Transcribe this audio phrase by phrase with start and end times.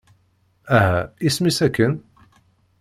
[0.77, 1.93] Aha, isem-is akken?